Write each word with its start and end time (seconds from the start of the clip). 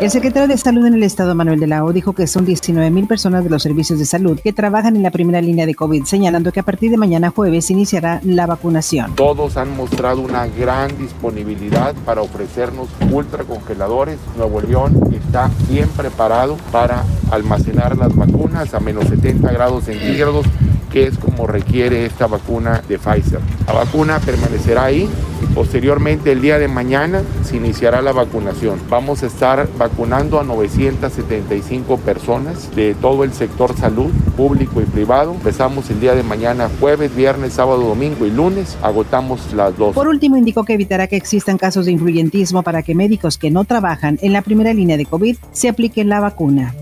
El 0.00 0.10
secretario 0.10 0.48
de 0.48 0.58
Salud 0.58 0.84
en 0.86 0.94
el 0.94 1.02
Estado, 1.04 1.34
Manuel 1.34 1.60
de 1.60 1.68
la 1.68 1.84
O, 1.84 1.92
dijo 1.92 2.12
que 2.14 2.26
son 2.26 2.44
19 2.44 2.90
mil 2.90 3.06
personas 3.06 3.44
de 3.44 3.48
los 3.48 3.62
servicios 3.62 3.98
de 3.98 4.04
salud 4.04 4.38
que 4.42 4.52
trabajan 4.52 4.96
en 4.96 5.02
la 5.02 5.12
primera 5.12 5.40
línea 5.40 5.66
de 5.66 5.74
COVID, 5.74 6.04
señalando 6.04 6.50
que 6.52 6.60
a 6.60 6.64
partir 6.64 6.90
de 6.90 6.96
mañana 6.96 7.30
jueves 7.30 7.70
iniciará 7.70 8.20
la 8.24 8.46
vacunación. 8.46 9.14
Todos 9.14 9.56
han 9.56 9.74
mostrado 9.76 10.20
una 10.20 10.46
gran 10.48 10.98
disponibilidad 10.98 11.94
para 12.04 12.22
ofrecernos 12.22 12.88
ultracongeladores. 13.12 14.18
Nuevo 14.36 14.60
León 14.60 15.00
está 15.12 15.50
bien 15.70 15.88
preparado 15.90 16.56
para 16.72 17.04
almacenar 17.30 17.96
las 17.96 18.14
vacunas 18.14 18.74
a 18.74 18.80
menos 18.80 19.06
70 19.06 19.52
grados 19.52 19.84
centígrados 19.84 20.44
que 20.94 21.08
es 21.08 21.18
como 21.18 21.48
requiere 21.48 22.06
esta 22.06 22.28
vacuna 22.28 22.80
de 22.88 23.00
Pfizer. 23.00 23.40
La 23.66 23.72
vacuna 23.72 24.20
permanecerá 24.20 24.84
ahí 24.84 25.10
posteriormente 25.54 26.30
el 26.30 26.40
día 26.40 26.58
de 26.58 26.68
mañana 26.68 27.22
se 27.42 27.56
iniciará 27.56 28.00
la 28.00 28.12
vacunación. 28.12 28.78
Vamos 28.88 29.24
a 29.24 29.26
estar 29.26 29.68
vacunando 29.76 30.38
a 30.38 30.44
975 30.44 31.98
personas 31.98 32.74
de 32.76 32.94
todo 32.94 33.24
el 33.24 33.32
sector 33.32 33.76
salud, 33.76 34.12
público 34.36 34.80
y 34.80 34.84
privado. 34.84 35.32
Empezamos 35.32 35.90
el 35.90 36.00
día 36.00 36.14
de 36.14 36.22
mañana, 36.22 36.70
jueves, 36.78 37.14
viernes, 37.14 37.54
sábado, 37.54 37.82
domingo 37.82 38.24
y 38.24 38.30
lunes. 38.30 38.78
Agotamos 38.80 39.52
las 39.52 39.76
dos. 39.76 39.96
Por 39.96 40.06
último, 40.06 40.36
indicó 40.36 40.64
que 40.64 40.74
evitará 40.74 41.08
que 41.08 41.16
existan 41.16 41.58
casos 41.58 41.86
de 41.86 41.92
influyentismo 41.92 42.62
para 42.62 42.82
que 42.82 42.94
médicos 42.94 43.36
que 43.36 43.50
no 43.50 43.64
trabajan 43.64 44.16
en 44.22 44.32
la 44.32 44.42
primera 44.42 44.72
línea 44.72 44.96
de 44.96 45.06
COVID 45.06 45.36
se 45.50 45.68
apliquen 45.68 46.08
la 46.08 46.20
vacuna. 46.20 46.72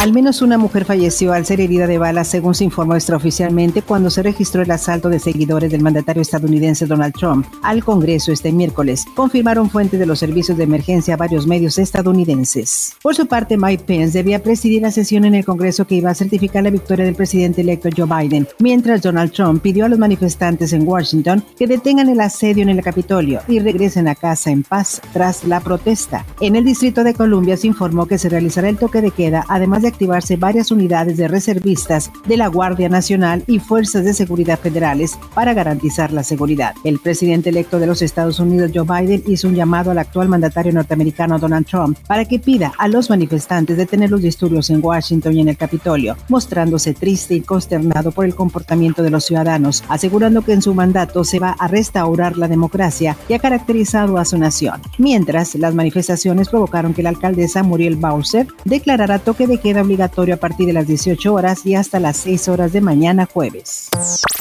Al 0.00 0.14
menos 0.14 0.40
una 0.40 0.56
mujer 0.56 0.86
falleció 0.86 1.34
al 1.34 1.44
ser 1.44 1.60
herida 1.60 1.86
de 1.86 1.98
bala, 1.98 2.24
según 2.24 2.54
se 2.54 2.64
informó 2.64 2.94
extraoficialmente 2.94 3.82
cuando 3.82 4.08
se 4.08 4.22
registró 4.22 4.62
el 4.62 4.70
asalto 4.70 5.10
de 5.10 5.18
seguidores 5.18 5.70
del 5.70 5.82
mandatario 5.82 6.22
estadounidense 6.22 6.86
Donald 6.86 7.12
Trump 7.12 7.46
al 7.62 7.84
Congreso 7.84 8.32
este 8.32 8.50
miércoles, 8.50 9.04
confirmaron 9.14 9.68
fuentes 9.68 10.00
de 10.00 10.06
los 10.06 10.18
servicios 10.18 10.56
de 10.56 10.64
emergencia 10.64 11.12
a 11.12 11.16
varios 11.18 11.46
medios 11.46 11.76
estadounidenses. 11.76 12.94
Por 13.02 13.14
su 13.14 13.26
parte, 13.26 13.58
Mike 13.58 13.84
Pence 13.84 14.16
debía 14.16 14.42
presidir 14.42 14.80
la 14.80 14.90
sesión 14.90 15.26
en 15.26 15.34
el 15.34 15.44
Congreso 15.44 15.86
que 15.86 15.96
iba 15.96 16.08
a 16.08 16.14
certificar 16.14 16.64
la 16.64 16.70
victoria 16.70 17.04
del 17.04 17.14
presidente 17.14 17.60
electo 17.60 17.90
Joe 17.94 18.06
Biden, 18.06 18.48
mientras 18.58 19.02
Donald 19.02 19.32
Trump 19.32 19.60
pidió 19.60 19.84
a 19.84 19.90
los 19.90 19.98
manifestantes 19.98 20.72
en 20.72 20.88
Washington 20.88 21.44
que 21.58 21.66
detengan 21.66 22.08
el 22.08 22.20
asedio 22.20 22.62
en 22.62 22.70
el 22.70 22.82
Capitolio 22.82 23.42
y 23.48 23.58
regresen 23.58 24.08
a 24.08 24.14
casa 24.14 24.50
en 24.50 24.62
paz 24.62 25.02
tras 25.12 25.44
la 25.44 25.60
protesta. 25.60 26.24
En 26.40 26.56
el 26.56 26.64
Distrito 26.64 27.04
de 27.04 27.12
Columbia 27.12 27.58
se 27.58 27.66
informó 27.66 28.06
que 28.06 28.16
se 28.16 28.30
realizará 28.30 28.70
el 28.70 28.78
toque 28.78 29.02
de 29.02 29.10
queda, 29.10 29.44
además 29.46 29.82
de 29.82 29.89
activarse 29.90 30.36
varias 30.36 30.70
unidades 30.70 31.16
de 31.16 31.28
reservistas 31.28 32.10
de 32.26 32.36
la 32.36 32.48
Guardia 32.48 32.88
Nacional 32.88 33.44
y 33.46 33.58
fuerzas 33.58 34.04
de 34.04 34.14
seguridad 34.14 34.58
federales 34.58 35.18
para 35.34 35.54
garantizar 35.54 36.12
la 36.12 36.22
seguridad. 36.22 36.74
El 36.84 36.98
presidente 36.98 37.50
electo 37.50 37.78
de 37.78 37.86
los 37.86 38.02
Estados 38.02 38.40
Unidos, 38.40 38.70
Joe 38.74 38.84
Biden, 38.84 39.22
hizo 39.26 39.48
un 39.48 39.54
llamado 39.54 39.90
al 39.90 39.98
actual 39.98 40.28
mandatario 40.28 40.72
norteamericano 40.72 41.38
Donald 41.38 41.66
Trump 41.66 41.98
para 42.06 42.24
que 42.24 42.38
pida 42.38 42.72
a 42.78 42.88
los 42.88 43.10
manifestantes 43.10 43.76
detener 43.76 44.10
los 44.10 44.22
disturbios 44.22 44.70
en 44.70 44.84
Washington 44.84 45.36
y 45.36 45.40
en 45.40 45.48
el 45.48 45.56
Capitolio, 45.56 46.16
mostrándose 46.28 46.94
triste 46.94 47.34
y 47.34 47.40
consternado 47.40 48.12
por 48.12 48.24
el 48.24 48.34
comportamiento 48.34 49.02
de 49.02 49.10
los 49.10 49.24
ciudadanos, 49.24 49.84
asegurando 49.88 50.42
que 50.42 50.52
en 50.52 50.62
su 50.62 50.74
mandato 50.74 51.24
se 51.24 51.38
va 51.38 51.56
a 51.58 51.68
restaurar 51.68 52.36
la 52.36 52.48
democracia 52.48 53.16
que 53.28 53.34
ha 53.34 53.38
caracterizado 53.38 54.18
a 54.18 54.24
su 54.24 54.38
nación. 54.38 54.80
Mientras, 54.98 55.54
las 55.54 55.74
manifestaciones 55.74 56.48
provocaron 56.48 56.94
que 56.94 57.02
la 57.02 57.10
alcaldesa 57.10 57.62
Muriel 57.62 57.96
Bowser 57.96 58.46
declarara 58.64 59.18
toque 59.18 59.46
de 59.46 59.58
queda 59.58 59.79
obligatorio 59.82 60.34
a 60.34 60.38
partir 60.38 60.66
de 60.66 60.72
las 60.72 60.86
18 60.86 61.32
horas 61.32 61.64
y 61.64 61.74
hasta 61.74 62.00
las 62.00 62.16
6 62.18 62.48
horas 62.48 62.72
de 62.72 62.80
mañana 62.80 63.26
jueves. 63.26 63.88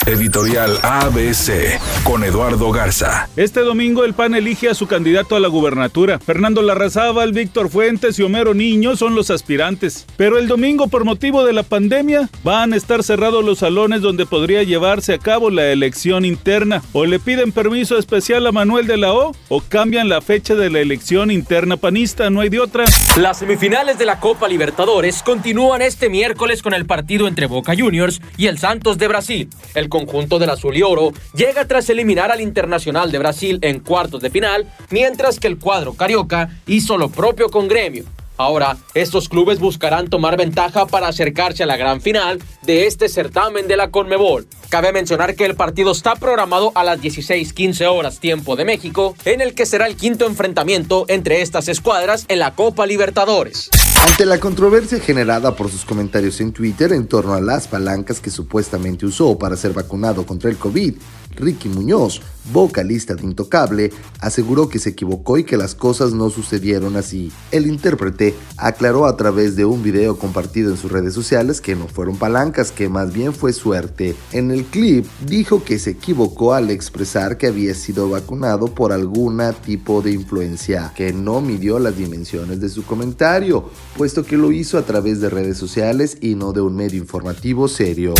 Editorial 0.06 0.80
ABC 0.82 1.80
con 2.04 2.23
Eduardo 2.23 2.72
Garza. 2.72 3.30
Este 3.36 3.60
domingo 3.62 4.04
el 4.06 4.14
PAN 4.14 4.34
elige 4.34 4.70
a 4.70 4.73
su 4.73 4.88
candidato 4.88 5.36
a 5.36 5.40
la 5.40 5.48
gubernatura. 5.48 6.20
Fernando 6.20 6.61
Larrazábal, 6.61 7.33
Víctor 7.33 7.70
Fuentes 7.70 8.17
y 8.17 8.23
Homero 8.23 8.54
Niño 8.54 8.95
son 8.95 9.16
los 9.16 9.30
aspirantes. 9.30 10.05
Pero 10.17 10.39
el 10.39 10.48
domingo, 10.48 10.88
por 10.88 11.05
motivo 11.05 11.45
de 11.45 11.54
la 11.54 11.64
pandemia, 11.64 12.30
van 12.44 12.73
a 12.73 12.76
estar 12.76 13.04
cerrados 13.04 13.44
los 13.45 13.60
salones 13.60 14.02
donde 14.02 14.26
podría 14.26 14.64
llevarse 14.64 15.14
a 15.14 15.20
cabo 15.20 15.50
la 15.50 15.71
elección 15.71 16.26
interna. 16.26 16.82
O 16.94 17.06
le 17.06 17.20
piden 17.20 17.52
permiso 17.52 17.98
especial 17.98 18.48
a 18.48 18.52
Manuel 18.52 18.88
de 18.88 18.98
la 18.98 19.14
O 19.14 19.36
o 19.50 19.61
cambian 19.61 20.10
la 20.10 20.21
fecha 20.21 20.56
de 20.56 20.70
la 20.70 20.80
elección 20.80 21.32
interna 21.32 21.77
panista. 21.77 22.30
No 22.30 22.42
hay 22.42 22.50
de 22.50 22.60
otra. 22.60 22.86
Las 23.17 23.39
semifinales 23.39 23.98
de 23.98 24.06
la 24.06 24.20
Copa 24.20 24.48
Libertadores 24.48 25.21
continúan 25.30 25.84
este 25.84 26.10
miércoles 26.10 26.64
con 26.64 26.73
el 26.73 26.88
partido 26.88 27.28
entre 27.28 27.45
Boca 27.45 27.76
Juniors 27.78 28.20
y 28.36 28.48
el 28.48 28.58
Santos 28.58 28.98
de 28.98 29.08
Brasil. 29.08 29.48
El 29.76 29.88
conjunto 29.88 30.40
del 30.40 30.50
azul 30.50 30.76
y 30.76 30.82
oro 30.82 31.14
llega 31.36 31.67
tras 31.67 31.88
eliminar 31.92 32.32
al 32.32 32.42
Internacional 32.42 33.12
de 33.12 33.20
Brasil 33.20 33.60
en 33.62 33.80
cuartos 33.80 34.23
de 34.23 34.32
final, 34.32 34.66
mientras 34.89 35.39
que 35.39 35.45
el 35.45 35.60
cuadro 35.60 35.94
carioca 35.94 36.50
hizo 36.66 36.98
lo 36.98 37.10
propio 37.10 37.52
con 37.52 37.68
Gremio. 37.68 38.06
Ahora, 38.38 38.78
estos 38.95 39.30
clubes 39.30 39.60
buscarán 39.60 40.10
tomar 40.10 40.36
ventaja 40.36 40.88
para 40.88 41.10
acercarse 41.10 41.62
a 41.62 41.68
la 41.68 41.78
gran 41.78 42.02
final 42.02 42.42
de 42.64 42.88
este 42.88 43.08
certamen 43.08 43.68
de 43.68 43.78
la 43.78 43.92
Conmebol. 43.92 44.48
Cabe 44.70 44.92
mencionar 44.94 45.36
que 45.36 45.45
el 45.45 45.56
partido 45.56 45.92
está 45.92 46.16
programado 46.16 46.72
a 46.73 46.84
las 46.84 47.02
16:15 47.02 47.86
horas 47.86 48.20
tiempo 48.20 48.56
de 48.56 48.66
México, 48.66 49.14
en 49.26 49.42
el 49.42 49.54
que 49.54 49.68
será 49.68 49.86
el 49.86 49.95
quinto 49.95 50.26
enfrentamiento 50.26 51.06
entre 51.08 51.42
estas 51.42 51.68
escuadras 51.68 52.26
en 52.30 52.39
la 52.39 52.56
Copa 52.56 52.88
Libertadores. 52.88 53.70
Ante 54.09 54.25
la 54.25 54.39
controversia 54.39 54.99
generada 54.99 55.55
por 55.55 55.70
sus 55.70 55.86
comentarios 55.86 56.42
en 56.42 56.52
Twitter 56.52 56.92
en 56.92 57.08
torno 57.08 57.36
a 57.36 57.42
las 57.42 57.67
palancas 57.67 58.20
que 58.20 58.31
supuestamente 58.31 59.05
usó 59.05 59.37
para 59.37 59.55
ser 59.55 59.71
vacunado 59.71 60.25
contra 60.25 60.49
el 60.49 60.58
COVID, 60.58 60.95
Ricky 61.39 61.70
Muñoz, 61.70 62.22
vocalista 62.52 63.16
de 63.16 63.23
Intocable, 63.23 63.92
aseguró 64.20 64.70
que 64.70 64.80
se 64.80 64.89
equivocó 64.89 65.38
y 65.38 65.44
que 65.44 65.58
las 65.58 65.76
cosas 65.76 66.14
no 66.14 66.30
sucedieron 66.30 66.95
así. 66.95 67.32
El 67.52 67.67
intérprete 67.67 68.36
aclaró 68.58 69.05
a 69.05 69.16
través 69.17 69.55
de 69.55 69.66
un 69.66 69.82
video 69.82 70.17
compartido 70.17 70.72
en 70.72 70.77
sus 70.77 70.92
redes 70.92 71.14
sociales 71.14 71.61
que 71.61 71.76
no 71.76 71.88
fueron 71.88 72.17
palancas, 72.17 72.72
que 72.72 72.89
más 72.89 73.14
bien 73.14 73.33
fue 73.33 73.54
suerte. 73.54 74.16
En 74.32 74.52
el 74.52 74.66
clip 74.66 75.05
dijo 75.26 75.64
que 75.64 75.80
se 75.80 75.92
equivocó 75.92 76.54
al 76.54 76.70
expresar 76.70 77.38
que 77.38 77.48
había 77.48 77.73
sido 77.73 78.10
vacunado 78.10 78.73
por 78.73 78.92
alguna 78.92 79.54
tipo 79.54 80.02
de 80.02 80.11
influencia, 80.11 80.92
que 80.95 81.14
no 81.14 81.42
midió 81.42 81.80
las 81.80 81.98
dimensiones 81.98 82.60
de 82.60 82.70
su 82.70 82.83
comentario, 82.86 83.70
puesto 83.98 84.26
que 84.26 84.38
lo 84.38 84.52
hizo 84.52 84.77
a 84.77 84.83
través 84.83 85.21
de 85.21 85.30
redes 85.30 85.58
sociales 85.58 86.17
y 86.21 86.36
no 86.36 86.54
de 86.54 86.61
un 86.61 86.76
medio 86.76 87.00
informativo 87.00 87.67
serio. 87.67 88.14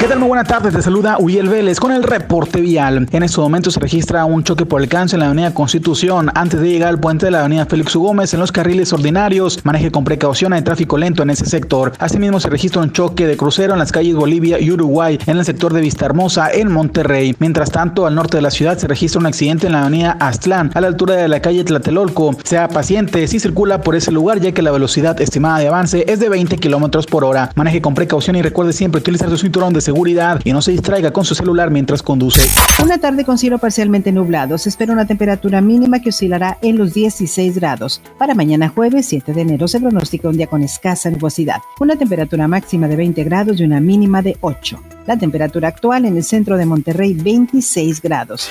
¿Qué 0.00 0.06
tal? 0.06 0.18
Muy 0.18 0.28
buenas 0.28 0.48
tardes, 0.48 0.72
te 0.72 0.80
saluda 0.80 1.18
Uriel 1.18 1.50
Vélez 1.50 1.78
con 1.78 1.92
el 1.92 1.99
reporte 2.02 2.60
vial. 2.60 3.08
En 3.12 3.22
estos 3.22 3.42
momentos 3.42 3.74
se 3.74 3.80
registra 3.80 4.24
un 4.24 4.44
choque 4.44 4.66
por 4.66 4.80
el 4.80 4.88
cáncer 4.88 5.16
en 5.16 5.20
la 5.20 5.26
avenida 5.26 5.54
Constitución 5.54 6.30
antes 6.34 6.60
de 6.60 6.68
llegar 6.68 6.88
al 6.88 7.00
puente 7.00 7.26
de 7.26 7.32
la 7.32 7.40
avenida 7.40 7.66
Félix 7.66 7.94
U. 7.96 8.00
Gómez 8.00 8.34
en 8.34 8.40
los 8.40 8.52
carriles 8.52 8.92
ordinarios. 8.92 9.64
Maneje 9.64 9.90
con 9.90 10.04
precaución, 10.04 10.52
hay 10.52 10.62
tráfico 10.62 10.98
lento 10.98 11.22
en 11.22 11.30
ese 11.30 11.46
sector. 11.46 11.92
Asimismo 11.98 12.40
se 12.40 12.48
registra 12.48 12.82
un 12.82 12.92
choque 12.92 13.26
de 13.26 13.36
crucero 13.36 13.72
en 13.72 13.78
las 13.78 13.92
calles 13.92 14.14
Bolivia 14.14 14.60
y 14.60 14.70
Uruguay 14.70 15.18
en 15.26 15.38
el 15.38 15.44
sector 15.44 15.72
de 15.72 15.80
Vista 15.80 16.06
Hermosa 16.06 16.50
en 16.52 16.70
Monterrey. 16.72 17.34
Mientras 17.38 17.70
tanto, 17.70 18.06
al 18.06 18.14
norte 18.14 18.38
de 18.38 18.42
la 18.42 18.50
ciudad 18.50 18.78
se 18.78 18.86
registra 18.86 19.20
un 19.20 19.26
accidente 19.26 19.66
en 19.66 19.72
la 19.72 19.82
avenida 19.82 20.16
Aztlán 20.20 20.70
a 20.74 20.80
la 20.80 20.86
altura 20.88 21.14
de 21.16 21.28
la 21.28 21.40
calle 21.40 21.64
Tlatelolco. 21.64 22.36
Sea 22.44 22.68
paciente 22.68 23.26
si 23.26 23.38
circula 23.38 23.82
por 23.82 23.96
ese 23.96 24.12
lugar 24.12 24.40
ya 24.40 24.52
que 24.52 24.62
la 24.62 24.70
velocidad 24.70 25.20
estimada 25.20 25.58
de 25.58 25.68
avance 25.68 26.04
es 26.08 26.20
de 26.20 26.28
20 26.28 26.56
kilómetros 26.58 27.06
por 27.06 27.24
hora. 27.24 27.50
Maneje 27.54 27.80
con 27.80 27.94
precaución 27.94 28.36
y 28.36 28.42
recuerde 28.42 28.72
siempre 28.72 29.00
utilizar 29.00 29.28
su 29.30 29.36
cinturón 29.36 29.72
de 29.72 29.80
seguridad 29.80 30.40
y 30.44 30.52
no 30.52 30.62
se 30.62 30.72
distraiga 30.72 31.12
con 31.12 31.24
su 31.24 31.34
celular 31.34 31.70
mientras 31.80 32.02
conduce. 32.02 32.42
Una 32.82 32.98
tarde 32.98 33.24
con 33.24 33.38
cielo 33.38 33.56
parcialmente 33.58 34.12
nublado. 34.12 34.58
Se 34.58 34.68
espera 34.68 34.92
una 34.92 35.06
temperatura 35.06 35.62
mínima 35.62 36.00
que 36.00 36.10
oscilará 36.10 36.58
en 36.60 36.76
los 36.76 36.92
16 36.92 37.54
grados. 37.54 38.02
Para 38.18 38.34
mañana 38.34 38.68
jueves 38.68 39.06
7 39.06 39.32
de 39.32 39.40
enero 39.40 39.66
se 39.66 39.80
pronostica 39.80 40.28
un 40.28 40.36
día 40.36 40.46
con 40.46 40.62
escasa 40.62 41.08
nubosidad. 41.08 41.62
Una 41.80 41.96
temperatura 41.96 42.46
máxima 42.48 42.86
de 42.86 42.96
20 42.96 43.24
grados 43.24 43.58
y 43.60 43.64
una 43.64 43.80
mínima 43.80 44.20
de 44.20 44.36
8. 44.42 44.78
La 45.06 45.16
temperatura 45.16 45.68
actual 45.68 46.04
en 46.04 46.18
el 46.18 46.24
centro 46.24 46.58
de 46.58 46.66
Monterrey 46.66 47.14
26 47.14 48.02
grados. 48.02 48.50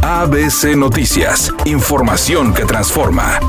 ABC 0.00 0.74
Noticias. 0.74 1.52
Información 1.66 2.54
que 2.54 2.64
transforma. 2.64 3.40